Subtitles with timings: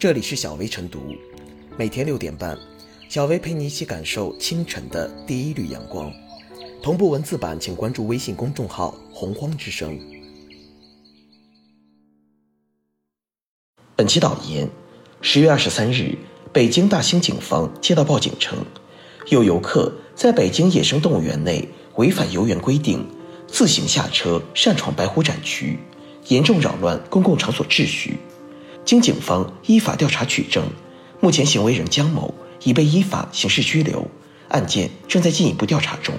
[0.00, 1.14] 这里是小薇晨读，
[1.76, 2.58] 每天六点半，
[3.10, 6.10] 小薇陪你一起感受清晨的第一缕阳光。
[6.82, 10.00] 同步文字版，请关注微信公众号“洪荒之声”。
[13.94, 14.66] 本期导言：
[15.20, 16.16] 十月二十三日，
[16.50, 18.56] 北京大兴警方接到报警称，
[19.28, 23.06] 有游客在北京野生动物园内违反游园规定，
[23.46, 25.78] 自行下车擅闯白虎展区，
[26.28, 28.16] 严重扰乱公共场所秩序。
[28.90, 30.64] 经警方依法调查取证，
[31.20, 32.34] 目前行为人江某
[32.64, 34.04] 已被依法刑事拘留，
[34.48, 36.12] 案件正在进一步调查中。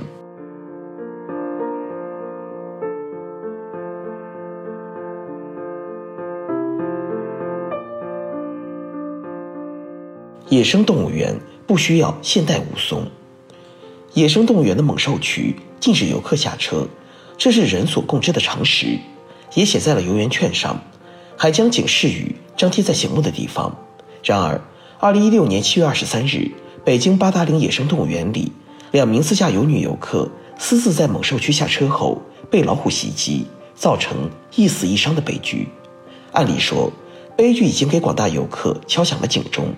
[10.48, 13.06] 野生动物园不需要现代武松。
[14.14, 16.88] 野生动物园的猛兽区禁止游客下车，
[17.38, 18.98] 这是人所共知的常识，
[19.56, 20.82] 也写在了游园券上，
[21.38, 23.76] 还将警示语张贴在醒目的地方。
[24.24, 24.62] 然而，
[25.00, 26.52] 二零一六年七月二十三日，
[26.84, 28.52] 北京八达岭野生动物园里，
[28.92, 35.68] 两名自驾游女游客私自在猛兽区下车后被老虎袭击，造成一死一伤的悲剧。
[36.34, 36.92] 按理说，
[37.36, 39.74] 悲剧已经给广大游客敲响了警钟。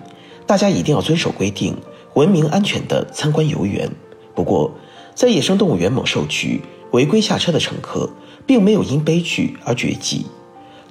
[0.46, 1.74] 大家一定要遵守规定，
[2.12, 3.90] 文明安全的参观游园。
[4.34, 4.70] 不过，
[5.14, 8.10] 在野生动物园猛兽区违规下车的乘客，
[8.44, 10.26] 并没有因悲剧而绝迹。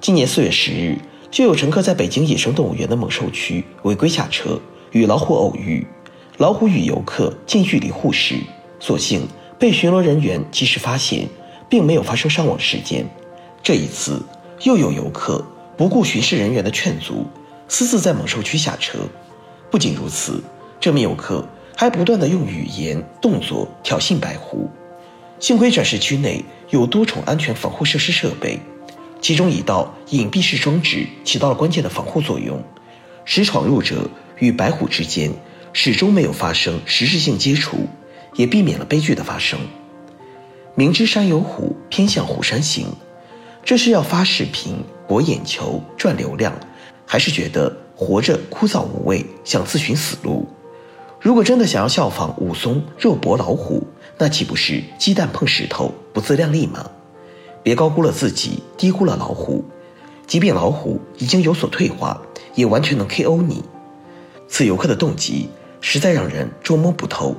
[0.00, 0.98] 今年四月十日，
[1.34, 4.56] 就有乘客在北京野生动物园的猛兽区违规下车，
[4.92, 5.84] 与老虎偶遇，
[6.36, 8.36] 老虎与游客近距离互食，
[8.78, 9.26] 所幸
[9.58, 11.26] 被巡逻人员及时发现，
[11.68, 13.04] 并没有发生伤亡事件。
[13.64, 14.22] 这一次，
[14.62, 15.44] 又有游客
[15.76, 17.26] 不顾巡视人员的劝阻，
[17.66, 19.00] 私自在猛兽区下车。
[19.72, 20.40] 不仅如此，
[20.78, 21.44] 这名游客
[21.76, 24.70] 还不断的用语言、动作挑衅白狐。
[25.40, 28.56] 幸亏展示区内有多重安全防护设施设备，
[29.24, 32.62] 其中一道隐蔽式装置起到了关键的防护作用，
[33.24, 35.32] 使闯入者与白虎之间
[35.72, 37.88] 始终没有发生实质性接触，
[38.34, 39.58] 也避免了悲剧的发生。
[40.74, 42.88] 明知山有虎，偏向虎山行，
[43.64, 44.74] 这是要发视频
[45.08, 46.52] 博眼球赚流量，
[47.06, 47.74] 还是觉得？
[47.96, 50.46] 活着枯燥无味，想自寻死路。
[51.18, 53.86] 如果真的想要效仿武松肉搏老虎，
[54.18, 56.90] 那岂不是鸡蛋碰石头，不自量力吗？
[57.64, 59.64] 别高估了自己，低估了老虎。
[60.28, 62.22] 即便老虎已经有所退化，
[62.54, 63.64] 也完全能 KO 你。
[64.46, 65.48] 此游客的动机
[65.80, 67.34] 实在让人捉摸不透。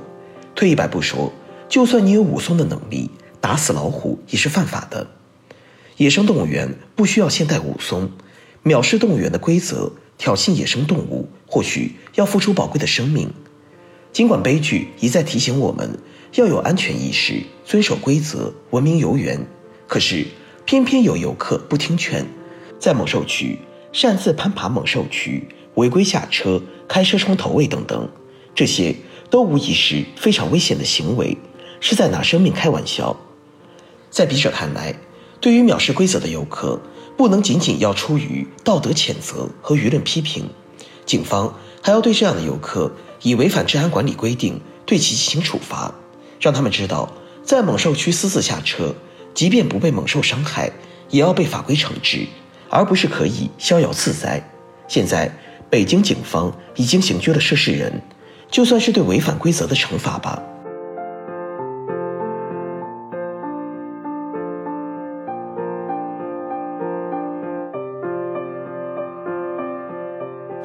[0.54, 1.32] 退一百步说，
[1.68, 3.10] 就算你有武松的能力，
[3.40, 5.06] 打死老虎也是犯法的。
[5.96, 8.10] 野生动物园不需要现代武松，
[8.64, 9.92] 藐视动物园的规则。
[10.18, 13.30] 挑衅野生动物，或许要付出宝贵的生命。
[14.14, 15.98] 尽管悲剧一再提醒我们
[16.36, 19.46] 要有安全意识，遵守规则，文明游园，
[19.86, 20.26] 可是
[20.64, 22.26] 偏偏有游客不听劝，
[22.78, 23.58] 在猛兽区
[23.92, 28.08] 擅自攀爬猛兽区、违规下车、开车窗投喂等等，
[28.54, 28.94] 这些
[29.30, 31.36] 都无疑是非常危险的行为，
[31.80, 33.16] 是在拿生命开玩笑。
[34.10, 34.94] 在笔者看来，
[35.40, 36.80] 对于藐视规则的游客。
[37.16, 40.50] 不能仅仅要出于道德谴责和舆论批评，
[41.06, 42.92] 警方还要对这样的游客
[43.22, 45.94] 以违反治安管理规定对其进行处罚，
[46.38, 47.10] 让他们知道，
[47.42, 48.94] 在猛兽区私自下车，
[49.36, 50.72] 即便不被猛兽伤害，
[51.10, 52.26] 也要被法规惩治，
[52.70, 54.42] 而不是可以逍遥自在。
[54.88, 55.30] 现在，
[55.68, 58.00] 北京警方已经刑拘了涉事人，
[58.50, 60.42] 就算是对违反规则的惩罚吧。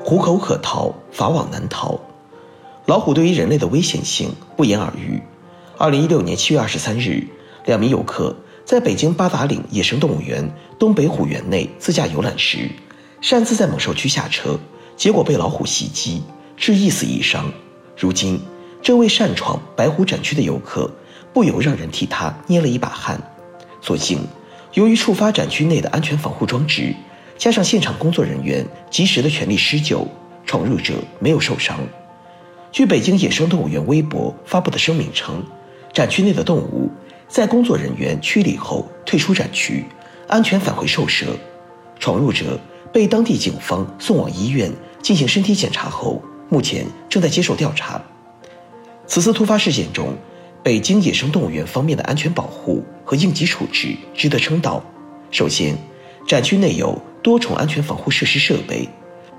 [0.05, 1.99] 虎口可逃，法网难逃。
[2.85, 5.21] 老虎对于人类的危险性不言而喻。
[5.77, 7.27] 二零一六年七月二十三日，
[7.65, 8.37] 两名游客
[8.71, 10.49] 在北京八达岭野生动物园
[10.79, 12.71] 东北虎园内自驾游览时，
[13.19, 14.57] 擅自在猛兽区下车，
[14.95, 16.23] 结果被老虎袭击，
[16.55, 17.51] 致一死一伤。
[17.97, 18.39] 如今，
[18.81, 20.89] 这位擅闯白虎展区的游客，
[21.33, 23.21] 不由让人替他捏了一把汗。
[23.81, 24.19] 所幸，
[24.75, 26.95] 由于触发展区内的安全防护装置。
[27.37, 30.07] 加上现场工作人员及时的全力施救，
[30.45, 31.77] 闯入者没有受伤。
[32.71, 35.43] 据北京野生动物园微博发布的声明称，
[35.91, 36.89] 展区内的动物
[37.31, 39.85] 在工作人员驱离后退出展区，
[40.27, 41.27] 安全返回兽舍。
[41.97, 42.59] 闯入者
[42.91, 44.69] 被当地警方送往医院
[45.01, 48.03] 进行身体检查后，目前正在接受调查。
[49.07, 50.13] 此次突发事件中，
[50.61, 54.83] 北京野生动物园方面的安全保护和应急处置值得称道。
[55.31, 55.77] 首先，
[56.27, 57.01] 展区内有。
[57.23, 58.89] 多重安全防护设施设备，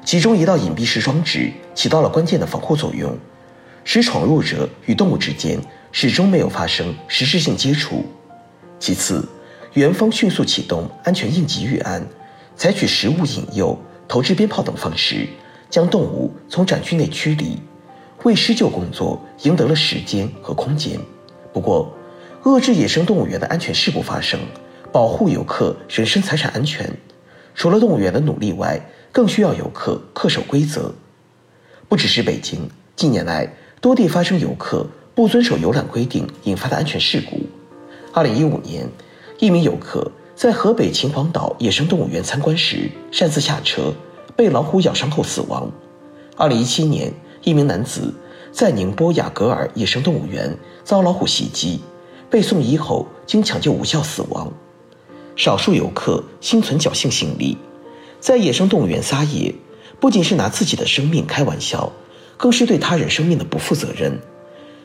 [0.04, 3.18] 其中一道隐蔽式装置起到了关键的防护作用，
[3.82, 5.58] 使闯入者与动物之间
[5.92, 8.04] 始终没有发生实质性接触。
[8.78, 9.28] 其次，
[9.74, 12.04] 园方迅速启动安全应急预案，
[12.56, 13.78] 采取食物引诱、
[14.08, 15.28] 投掷鞭炮等方式，
[15.70, 17.60] 将动物从展区内驱离，
[18.24, 20.98] 为施救工作赢得了时间和空间。
[21.52, 21.94] 不过，
[22.44, 24.40] 遏制野生动物园的安全事故发生，
[24.90, 26.90] 保护游客人身财产安全，
[27.54, 28.80] 除了动物园的努力外，
[29.12, 30.92] 更需要游客恪守规则。
[31.88, 37.40] 不只是北京，近年来多地发生游客不遵守游览规定引发的安全事故。
[38.12, 38.88] 二零一五年，
[39.38, 43.92] 一名游客在河北秦皇岛野生动物园参观时擅自下车，
[44.34, 45.70] 被老虎咬伤后死亡。
[46.36, 47.12] 二零一七年，
[47.42, 48.14] 一名男子
[48.50, 51.80] 在宁波雅戈尔野生动物园遭老虎袭击，
[52.30, 54.50] 被送医后经抢救无效死亡。
[55.36, 57.58] 少数游客心存侥幸心理，
[58.18, 59.54] 在野生动物园撒野。
[60.00, 61.92] 不仅是拿自己的生命开玩笑，
[62.36, 64.18] 更是对他人生命的不负责任，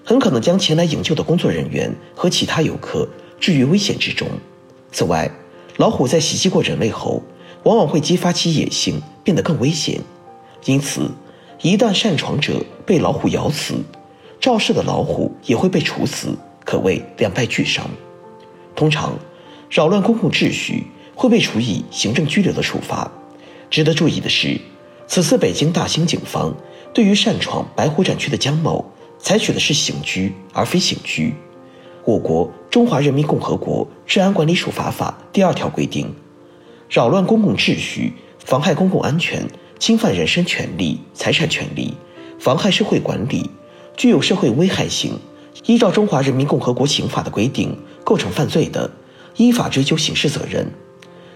[0.08, 3.06] 很可能将前来营救的工作人员和其他游客
[3.42, 4.26] 置于危险之中。
[4.90, 5.30] 此外，
[5.76, 7.22] 老虎在袭击过人类后，
[7.64, 10.00] 往往会激发其野性，变得更危险。
[10.64, 11.12] 因此，
[11.62, 13.74] 一旦擅闯者被老虎咬死，
[14.40, 16.30] 肇事的老虎也会被处死，
[16.64, 17.86] 可谓两败俱伤。
[18.78, 19.20] 通常，
[19.70, 23.12] 扰乱公共秩序会被处以行政拘留的处罚。
[23.70, 24.58] 值得注意的是。
[25.06, 26.54] 此次北京大兴警方
[26.94, 28.84] 对于擅闯白虎展区的江某
[29.20, 31.36] 采取的是刑拘而非刑拘。
[32.06, 36.14] 我国《中华人民共和国治安管理处罚法》第二条规定，
[36.90, 38.14] 扰乱公共秩序、
[38.46, 39.46] 妨害公共安全、
[39.78, 41.94] 侵犯人身权利、财产权利、
[42.40, 43.50] 妨害社会管理、
[43.98, 45.20] 具有社会危害性，
[45.66, 48.90] 依照《中华人民共和国刑法》的规定构成犯罪的，
[49.36, 50.66] 依法追究刑事责任；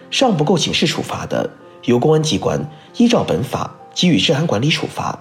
[0.10, 1.50] 尚不够刑事处罚的。
[1.86, 5.19] 由公安机关依照本法给予治安管理处罚。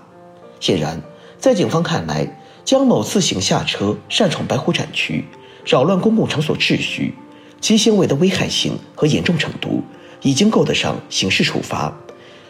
[0.61, 1.01] 显然，
[1.39, 5.25] 在警方看来，江某自行下车擅闯白虎展区，
[5.65, 7.15] 扰乱公共场所秩序，
[7.61, 9.83] 其行为的危害性和严重程度
[10.23, 11.93] 已经够得上刑事处罚，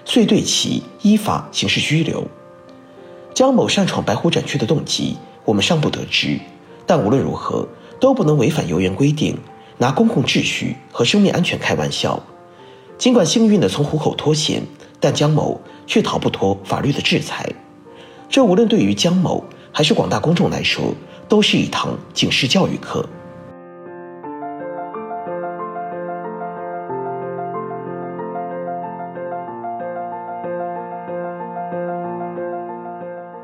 [0.05, 2.27] 遂对其依法刑事拘留。
[3.33, 6.39] 江某擅闯白虎展区的动机，我们尚不得知，
[6.85, 7.67] 但无论如何，
[8.01, 9.39] 都不能违反游园规定，
[9.79, 12.23] 拿公共秩序和生命安全开玩笑。
[12.99, 14.63] 尽管幸运地从虎口脱险，
[14.99, 17.49] 但江某却逃不脱法律的制裁。
[18.29, 20.95] 这无论对于江某还是广大公众来说，
[21.29, 23.09] 都是一堂警示教育课。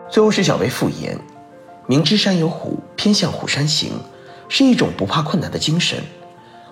[0.09, 1.19] 最后是小薇复言：
[1.87, 3.91] 明知山有虎，偏向虎山行，
[4.49, 5.99] 是一种不怕困难的精神。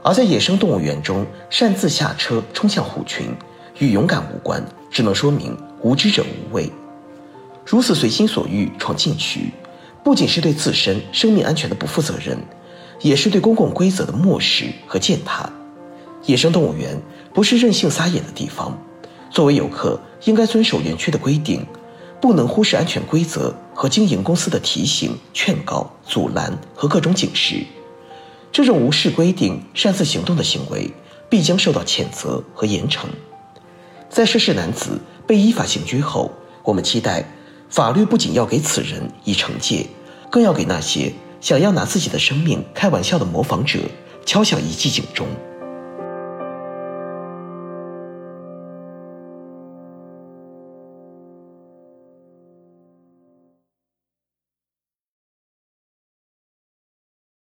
[0.02, 3.34] 而在野生动物园中擅自下车冲向虎群，
[3.78, 6.70] 与勇敢无关，只能说明无知者无畏。
[7.64, 9.50] 如此随心所欲闯禁区，
[10.02, 12.38] 不仅是对自身生命安全的不负责任，
[13.00, 15.50] 也是对公共规则的漠视和践踏。
[16.26, 17.00] 野生动物园
[17.32, 18.78] 不是任性撒野的地方，
[19.30, 21.66] 作为游客，应该遵守园区的规定，
[22.20, 27.64] 不能忽视安全规则和经营公司的提醒、劝告、阻拦和各种警示。
[28.52, 30.90] 这种无视规定、擅自行动的行为，
[31.28, 33.06] 必将受到谴责和严惩。
[34.08, 36.30] 在涉事男子被依法刑拘后，
[36.62, 37.28] 我们期待
[37.74, 39.84] 法律不仅要给此人以惩戒，
[40.30, 43.80] 更要给那些想要拿自己的生命开玩笑的模仿者
[44.24, 45.26] 敲响一记警钟。